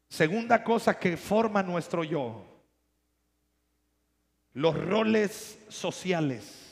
[0.09, 2.43] Segunda cosa que forma nuestro yo,
[4.53, 6.65] los roles sociales.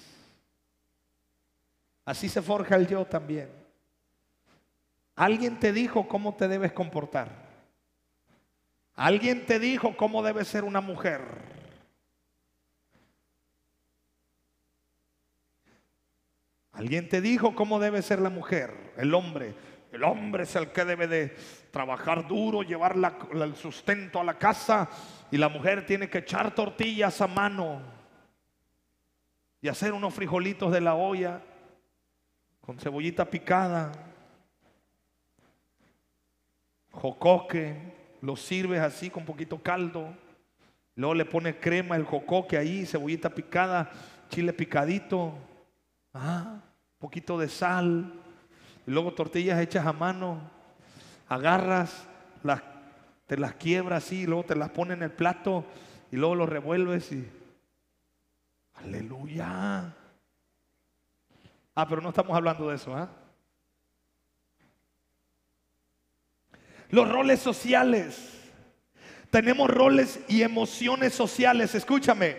[2.04, 3.50] Así se forja el yo también.
[5.16, 7.30] Alguien te dijo cómo te debes comportar.
[8.96, 11.22] Alguien te dijo cómo debes ser una mujer.
[16.72, 19.56] Alguien te dijo cómo debe ser la mujer, el hombre.
[19.92, 21.36] El hombre es el que debe de
[21.78, 22.96] trabajar duro, llevar
[23.32, 24.90] el sustento a la casa
[25.30, 27.84] y la mujer tiene que echar tortillas a mano
[29.62, 31.40] y hacer unos frijolitos de la olla
[32.62, 33.92] con cebollita picada,
[36.90, 40.16] jocoque, lo sirves así con poquito caldo,
[40.96, 43.92] luego le pones crema, el jocoque ahí, cebollita picada,
[44.30, 45.32] chile picadito,
[46.16, 46.60] ah,
[46.98, 48.14] poquito de sal,
[48.88, 50.57] y luego tortillas hechas a mano,
[51.30, 52.08] agarras,
[52.44, 52.62] las,
[53.26, 55.66] te las quiebras así, y luego te las pones en el plato
[56.12, 57.28] y luego lo revuelves y
[58.76, 59.94] aleluya.
[61.76, 63.10] Ah, pero no estamos hablando de eso, ¿ah?
[66.90, 68.34] Los roles sociales.
[69.30, 71.76] Tenemos roles y emociones sociales.
[71.76, 72.38] Escúchame.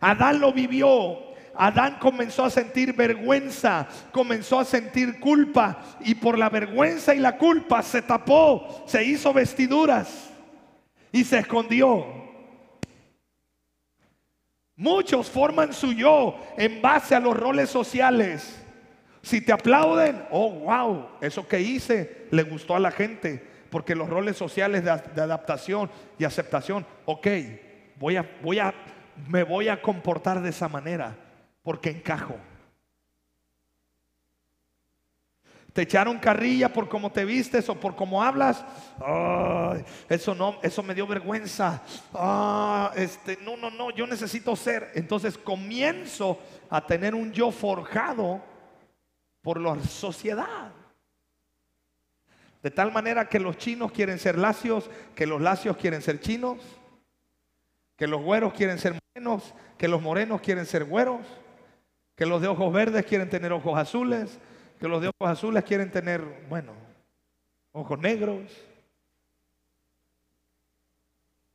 [0.00, 6.48] Adán lo vivió Adán comenzó a sentir vergüenza, comenzó a sentir culpa y por la
[6.48, 10.30] vergüenza y la culpa se tapó, se hizo vestiduras
[11.10, 12.06] y se escondió.
[14.76, 18.64] Muchos forman su yo en base a los roles sociales.
[19.22, 24.08] Si te aplauden, oh, wow, eso que hice le gustó a la gente, porque los
[24.08, 27.26] roles sociales de, adaptación y aceptación, ok,
[27.96, 28.72] voy a, voy a,
[29.26, 31.16] me voy a comportar de esa manera
[31.68, 32.34] porque encajo.
[35.74, 38.64] Te echaron carrilla por cómo te vistes o por cómo hablas.
[40.08, 41.82] eso no, eso me dio vergüenza.
[42.14, 44.92] Ah, este, no, no, no, yo necesito ser.
[44.94, 48.40] Entonces comienzo a tener un yo forjado
[49.42, 50.72] por la sociedad.
[52.62, 56.60] De tal manera que los chinos quieren ser lacios, que los lacios quieren ser chinos,
[57.94, 61.20] que los güeros quieren ser morenos, que los morenos quieren ser güeros
[62.18, 64.40] que los de ojos verdes quieren tener ojos azules,
[64.80, 66.72] que los de ojos azules quieren tener, bueno,
[67.70, 68.50] ojos negros.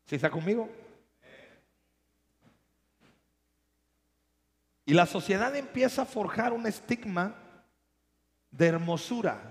[0.05, 0.69] ¿Sí está conmigo?
[4.85, 7.35] Y la sociedad empieza a forjar un estigma
[8.49, 9.41] de hermosura,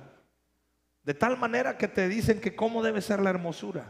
[1.05, 3.85] de tal manera que te dicen que cómo debe ser la hermosura.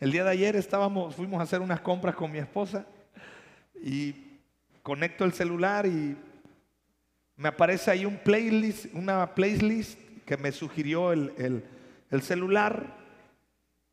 [0.00, 2.86] El día de ayer estábamos, fuimos a hacer unas compras con mi esposa
[3.74, 4.14] y
[4.82, 6.16] conecto el celular y
[7.36, 11.62] me aparece ahí un playlist, una playlist que me sugirió el,
[12.22, 12.96] celular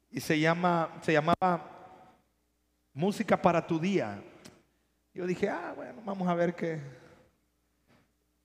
[0.09, 1.73] y se llama, se llamaba
[2.93, 4.23] Música para tu día.
[5.13, 6.79] Yo dije, ah, bueno, vamos a ver qué.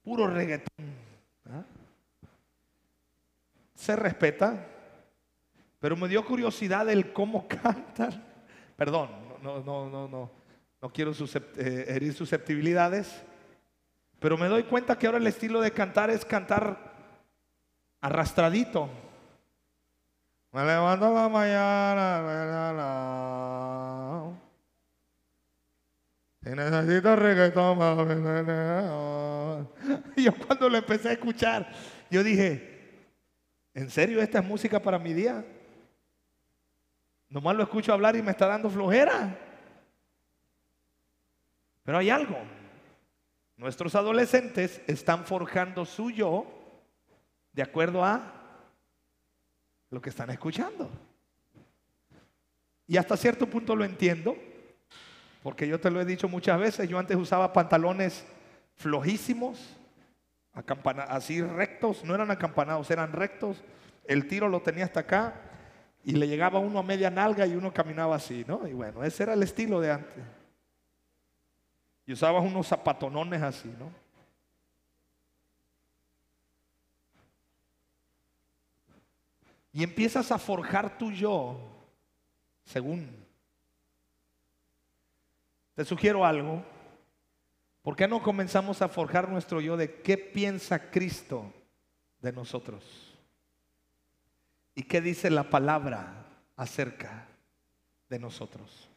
[0.03, 0.87] Puro reggaetón.
[1.47, 1.63] ¿ah?
[3.77, 4.67] Se respeta,
[5.83, 8.25] pero me dio curiosidad el cómo cantan.
[8.77, 9.11] Perdón,
[9.43, 10.31] no, no, no, no,
[10.81, 13.25] no quiero eh, herir susceptibilidades.
[14.21, 16.93] Pero me doy cuenta que ahora el estilo de cantar es cantar
[18.01, 18.89] arrastradito.
[20.53, 22.23] Me levanto la mañana.
[26.47, 27.77] Y necesito reggaetón.
[30.17, 31.73] Yo cuando lo empecé a escuchar,
[32.09, 33.09] yo dije,
[33.75, 35.45] ¿en serio esta es música para mi día?
[37.33, 39.35] Nomás lo escucho hablar y me está dando flojera.
[41.83, 42.37] Pero hay algo.
[43.57, 46.45] Nuestros adolescentes están forjando su yo
[47.55, 48.21] de acuerdo a
[49.89, 50.91] lo que están escuchando.
[52.87, 54.37] Y hasta cierto punto lo entiendo,
[55.43, 58.27] porque yo te lo he dicho muchas veces, yo antes usaba pantalones
[58.75, 59.75] flojísimos,
[61.09, 63.65] así rectos, no eran acampanados, eran rectos.
[64.05, 65.52] El tiro lo tenía hasta acá
[66.05, 68.67] y le llegaba uno a media nalga y uno caminaba así, ¿no?
[68.67, 70.25] Y bueno, ese era el estilo de antes.
[72.07, 73.91] Y usabas unos zapatonones así, ¿no?
[79.73, 81.59] Y empiezas a forjar tu yo
[82.65, 83.09] según.
[85.75, 86.63] Te sugiero algo.
[87.81, 91.51] ¿Por qué no comenzamos a forjar nuestro yo de qué piensa Cristo
[92.21, 93.12] de nosotros?
[94.75, 96.25] ¿Y qué dice la palabra
[96.57, 97.27] acerca
[98.09, 98.89] de nosotros?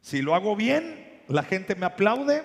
[0.00, 2.42] Si lo hago bien, la gente me aplaude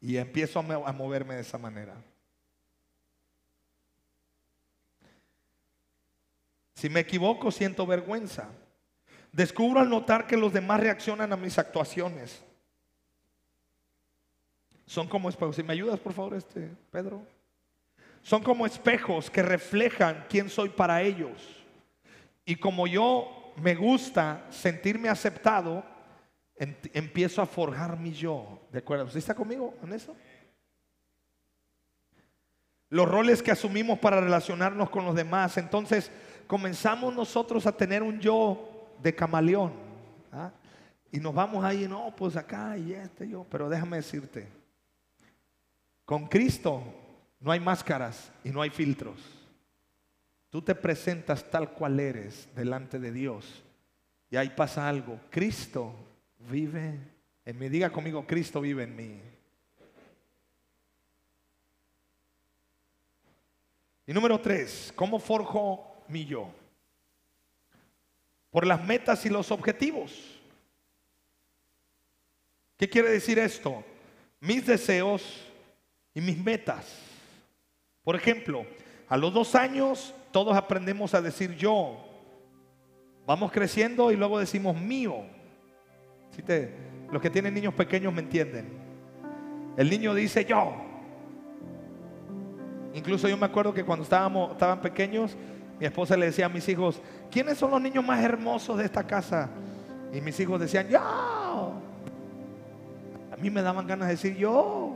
[0.00, 1.94] y empiezo a mo- a moverme de esa manera.
[6.74, 8.48] Si me equivoco, siento vergüenza.
[9.32, 12.42] Descubro al notar que los demás reaccionan a mis actuaciones.
[14.86, 15.30] Son como.
[15.52, 17.22] Si me ayudas, por favor, este Pedro.
[18.24, 21.62] Son como espejos que reflejan quién soy para ellos.
[22.46, 25.84] Y como yo me gusta sentirme aceptado,
[26.56, 28.62] empiezo a forjar mi yo.
[28.72, 29.04] ¿De acuerdo?
[29.04, 30.16] ¿Usted está conmigo en eso?
[32.88, 35.58] Los roles que asumimos para relacionarnos con los demás.
[35.58, 36.10] Entonces
[36.46, 39.74] comenzamos nosotros a tener un yo de camaleón.
[40.32, 40.50] ¿ah?
[41.12, 43.44] Y nos vamos ahí, no, pues acá y este yo.
[43.50, 44.48] Pero déjame decirte,
[46.06, 47.03] con Cristo
[47.44, 49.18] no hay máscaras y no hay filtros.
[50.48, 53.62] Tú te presentas tal cual eres delante de Dios.
[54.30, 55.20] Y ahí pasa algo.
[55.28, 55.94] Cristo
[56.38, 56.98] vive
[57.44, 57.68] en mí.
[57.68, 59.20] Diga conmigo, Cristo vive en mí.
[64.06, 66.50] Y número tres, ¿cómo forjo mi yo?
[68.50, 70.40] Por las metas y los objetivos.
[72.78, 73.84] ¿Qué quiere decir esto?
[74.40, 75.44] Mis deseos
[76.14, 77.13] y mis metas.
[78.04, 78.66] Por ejemplo,
[79.08, 81.96] a los dos años todos aprendemos a decir yo.
[83.26, 85.22] Vamos creciendo y luego decimos mío.
[86.30, 86.74] Si te-
[87.10, 88.68] los que tienen niños pequeños me entienden.
[89.76, 90.74] El niño dice yo.
[92.92, 95.36] Incluso yo me acuerdo que cuando estábamos, estaban pequeños,
[95.80, 97.00] mi esposa le decía a mis hijos,
[97.30, 99.48] ¿quiénes son los niños más hermosos de esta casa?
[100.12, 101.00] Y mis hijos decían, yo.
[101.00, 101.72] A
[103.40, 104.94] mí me daban ganas de decir yo.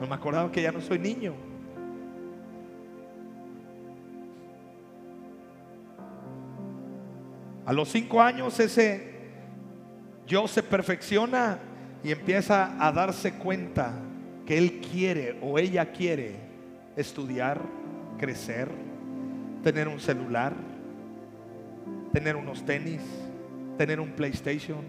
[0.00, 1.32] No me acordaba que ya no soy niño.
[7.66, 9.14] A los cinco años ese
[10.26, 11.58] yo se perfecciona
[12.02, 13.92] y empieza a darse cuenta
[14.44, 16.36] que él quiere o ella quiere
[16.96, 17.60] estudiar,
[18.18, 18.68] crecer,
[19.62, 20.52] tener un celular,
[22.12, 23.00] tener unos tenis,
[23.78, 24.82] tener un PlayStation,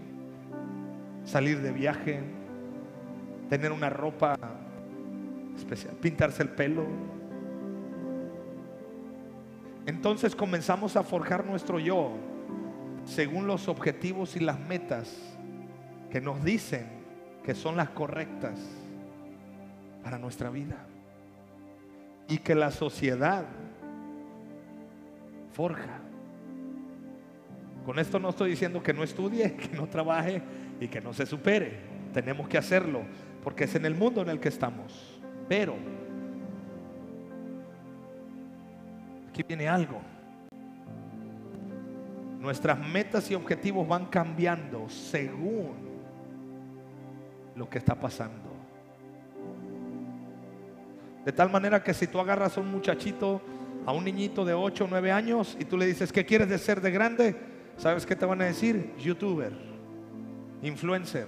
[1.24, 2.20] salir de viaje,
[3.48, 4.36] tener una ropa
[5.56, 6.86] especial, pintarse el pelo.
[9.86, 12.35] Entonces comenzamos a forjar nuestro yo
[13.06, 15.16] según los objetivos y las metas
[16.10, 16.86] que nos dicen
[17.44, 18.58] que son las correctas
[20.02, 20.76] para nuestra vida.
[22.28, 23.46] Y que la sociedad
[25.52, 26.00] forja.
[27.84, 30.42] Con esto no estoy diciendo que no estudie, que no trabaje
[30.80, 31.78] y que no se supere.
[32.12, 33.02] Tenemos que hacerlo
[33.44, 35.20] porque es en el mundo en el que estamos.
[35.48, 35.76] Pero
[39.30, 40.15] aquí viene algo.
[42.40, 45.74] Nuestras metas y objetivos van cambiando según
[47.54, 48.50] lo que está pasando.
[51.24, 53.40] De tal manera que si tú agarras a un muchachito,
[53.84, 56.58] a un niñito de 8 o 9 años y tú le dices, ¿qué quieres de
[56.58, 57.36] ser de grande?
[57.76, 58.94] ¿Sabes qué te van a decir?
[58.98, 59.52] Youtuber,
[60.62, 61.26] influencer,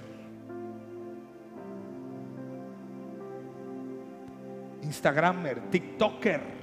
[4.83, 6.58] Instagramer, TikToker.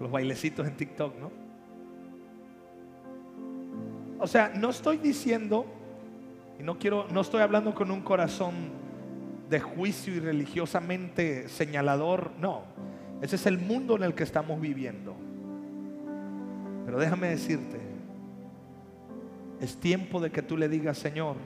[0.00, 1.30] Los bailecitos en TikTok, ¿no?
[4.18, 5.66] O sea, no estoy diciendo,
[6.58, 8.54] y no quiero, no estoy hablando con un corazón
[9.48, 12.62] de juicio y religiosamente señalador, no.
[13.22, 15.14] Ese es el mundo en el que estamos viviendo.
[16.86, 17.78] Pero déjame decirte,
[19.60, 21.36] es tiempo de que tú le digas, Señor,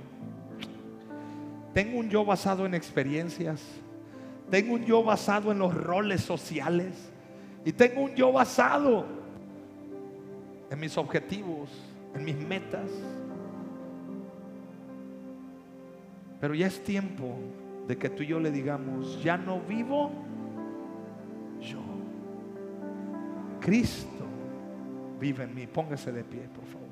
[1.72, 3.60] tengo un yo basado en experiencias,
[4.50, 7.10] tengo un yo basado en los roles sociales
[7.64, 9.06] y tengo un yo basado
[10.70, 11.70] en mis objetivos,
[12.14, 12.90] en mis metas.
[16.40, 17.36] Pero ya es tiempo
[17.88, 20.10] de que tú y yo le digamos, ya no vivo
[21.60, 21.80] yo.
[23.60, 24.24] Cristo
[25.18, 25.66] vive en mí.
[25.66, 26.83] Póngase de pie, por favor.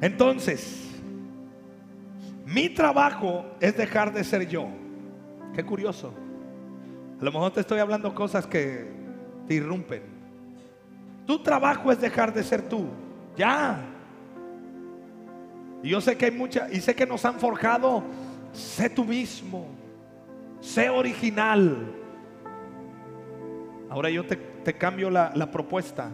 [0.00, 0.88] Entonces,
[2.46, 4.68] mi trabajo es dejar de ser yo.
[5.54, 6.14] Qué curioso.
[7.20, 8.86] A lo mejor te estoy hablando cosas que
[9.46, 10.02] te irrumpen.
[11.26, 12.86] Tu trabajo es dejar de ser tú.
[13.36, 13.84] Ya.
[15.82, 18.02] Y yo sé que hay mucha, y sé que nos han forjado,
[18.52, 19.66] sé tú mismo,
[20.60, 21.92] sé original.
[23.90, 24.38] Ahora yo te,
[24.74, 26.10] cambio la propuesta.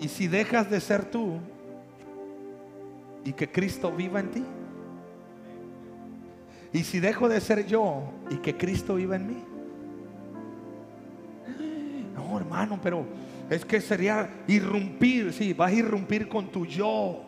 [0.00, 1.38] Y si dejas de ser tú
[3.26, 4.44] y que Cristo viva en ti.
[6.72, 9.44] Y si dejo de ser yo y que Cristo viva en mí.
[12.14, 13.04] No, hermano, pero
[13.50, 17.22] es que sería irrumpir, sí, vas a irrumpir con tu yo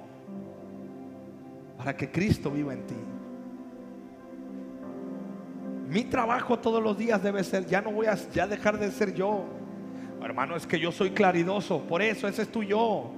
[1.77, 2.95] para que Cristo viva en ti.
[5.89, 9.15] Mi trabajo todos los días debe ser, ya no voy a ya dejar de ser
[9.15, 9.45] yo.
[10.23, 13.11] Hermano, es que yo soy claridoso, por eso ese es tu yo.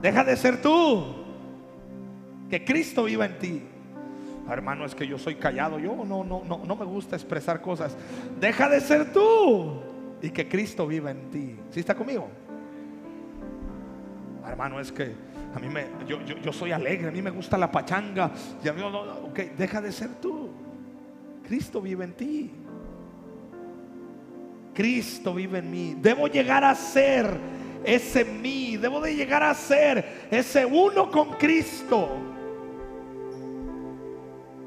[0.00, 1.27] Deja de ser tú.
[2.48, 3.62] Que Cristo viva en ti.
[4.50, 7.96] Hermano, es que yo soy callado, yo no no no no me gusta expresar cosas.
[8.40, 9.82] Deja de ser tú
[10.22, 11.56] y que Cristo viva en ti.
[11.70, 12.28] ¿Sí está conmigo?
[14.46, 15.12] Hermano, es que
[15.54, 18.30] a mí me, yo, yo, yo soy alegre, a mí me gusta la pachanga.
[18.62, 20.48] Ya, no, no, ok, deja de ser tú.
[21.46, 22.50] Cristo vive en ti.
[24.74, 25.96] Cristo vive en mí.
[26.00, 27.26] Debo llegar a ser
[27.84, 28.76] ese mí.
[28.76, 32.08] Debo de llegar a ser ese uno con Cristo.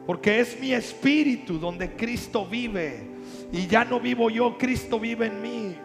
[0.06, 3.08] Porque es mi espíritu donde Cristo vive.
[3.52, 5.76] Y ya no vivo yo, Cristo vive en mí.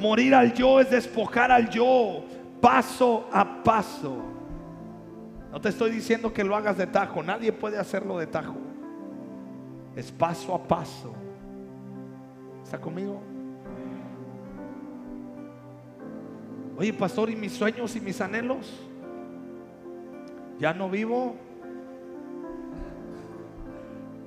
[0.00, 2.24] Morir al yo es despojar al yo,
[2.60, 4.22] paso a paso.
[5.50, 8.56] No te estoy diciendo que lo hagas de tajo, nadie puede hacerlo de tajo.
[9.96, 11.14] Es paso a paso.
[12.64, 13.20] ¿Está conmigo?
[16.76, 18.80] Oye, pastor, ¿y mis sueños y mis anhelos?
[20.58, 21.36] Ya no vivo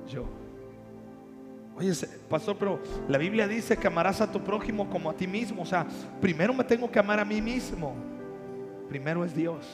[0.08, 0.24] yo.
[1.76, 1.92] Oye,
[2.28, 5.62] pastor, pero la Biblia dice que amarás a tu prójimo como a ti mismo.
[5.62, 5.86] O sea,
[6.20, 7.94] primero me tengo que amar a mí mismo.
[8.88, 9.64] Primero es Dios.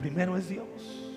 [0.00, 1.14] Primero es Dios.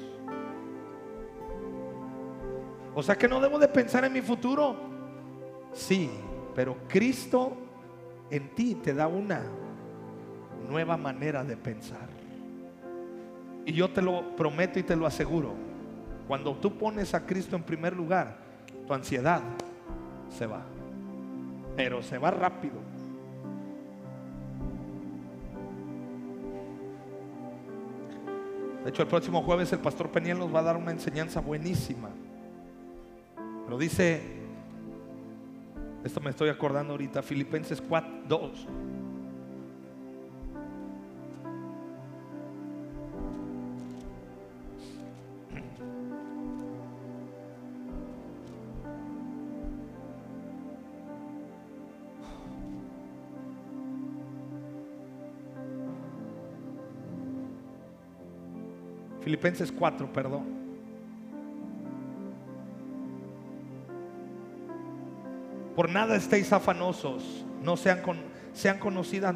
[2.93, 4.75] O sea que no debo de pensar en mi futuro.
[5.73, 6.09] Sí,
[6.53, 7.57] pero Cristo
[8.29, 9.41] en ti te da una
[10.67, 12.07] nueva manera de pensar.
[13.65, 15.53] Y yo te lo prometo y te lo aseguro.
[16.27, 18.37] Cuando tú pones a Cristo en primer lugar,
[18.85, 19.41] tu ansiedad
[20.29, 20.61] se va.
[21.75, 22.75] Pero se va rápido.
[28.83, 32.09] De hecho, el próximo jueves el pastor Peniel nos va a dar una enseñanza buenísima.
[33.65, 34.21] Pero dice,
[36.05, 38.67] esto me estoy acordando ahorita, Filipenses 4, 2.
[59.37, 60.45] Filipenses 4, perdón.
[65.75, 68.17] Por nada estéis afanosos, no sean, con,
[68.51, 69.35] sean conocidas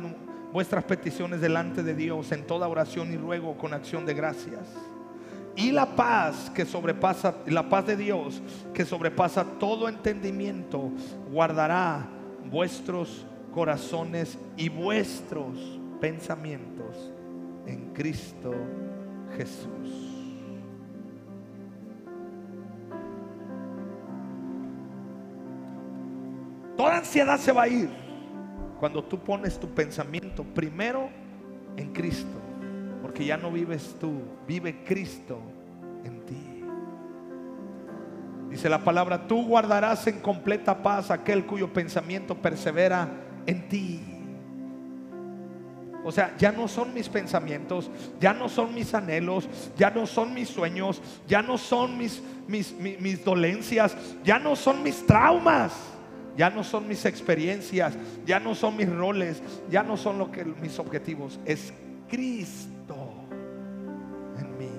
[0.52, 4.74] vuestras peticiones delante de Dios en toda oración y ruego con acción de gracias.
[5.56, 8.42] Y la paz que sobrepasa, la paz de Dios
[8.74, 10.90] que sobrepasa todo entendimiento,
[11.32, 12.08] guardará
[12.50, 13.24] vuestros
[13.54, 17.12] corazones y vuestros pensamientos
[17.68, 18.56] en Cristo
[19.38, 20.12] Jesús.
[26.78, 27.90] Toda ansiedad se va a ir
[28.80, 31.10] cuando tú pones tu pensamiento primero
[31.78, 32.40] en Cristo,
[33.02, 35.40] porque ya no vives tú, vive Cristo
[36.04, 36.64] en ti.
[38.50, 43.08] Dice la palabra, tú guardarás en completa paz aquel cuyo pensamiento persevera
[43.46, 44.11] en ti.
[46.04, 47.90] O sea, ya no son mis pensamientos,
[48.20, 49.48] ya no son mis anhelos,
[49.78, 55.06] ya no son mis sueños, ya no son mis, mis, dolencias, ya no son mis
[55.06, 55.74] traumas,
[56.36, 57.94] ya no son mis experiencias,
[58.26, 61.40] ya no son mis roles, ya no son lo que, mis objetivos.
[61.46, 61.72] Es
[62.10, 62.96] Cristo
[64.40, 64.72] en mí.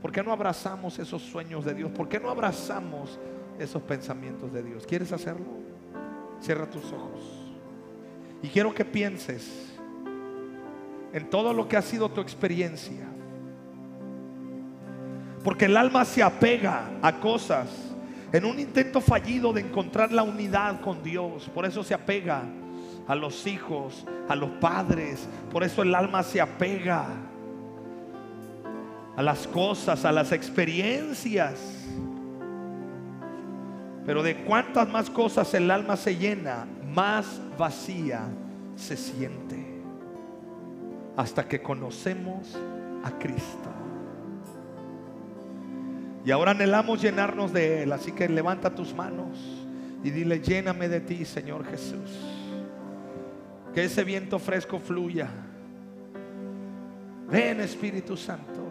[0.00, 1.90] ¿Por qué no abrazamos esos sueños de Dios?
[1.90, 3.18] ¿Por qué no abrazamos
[3.58, 4.86] esos pensamientos de Dios?
[4.86, 5.46] ¿Quieres hacerlo?
[6.40, 7.45] Cierra tus ojos.
[8.42, 9.72] Y quiero que pienses
[11.12, 13.06] en todo lo que ha sido tu experiencia.
[15.42, 17.68] Porque el alma se apega a cosas
[18.32, 21.48] en un intento fallido de encontrar la unidad con Dios.
[21.54, 22.42] Por eso se apega
[23.06, 25.28] a los hijos, a los padres.
[25.50, 27.06] Por eso el alma se apega
[29.16, 31.86] a las cosas, a las experiencias.
[34.04, 36.66] Pero de cuántas más cosas el alma se llena,
[36.96, 38.22] más vacía
[38.74, 39.64] se siente.
[41.14, 42.58] Hasta que conocemos
[43.04, 43.70] a Cristo.
[46.24, 47.92] Y ahora anhelamos llenarnos de Él.
[47.92, 49.38] Así que levanta tus manos
[50.02, 52.10] y dile, lléname de ti, Señor Jesús.
[53.74, 55.28] Que ese viento fresco fluya.
[57.30, 58.65] Ven Espíritu Santo.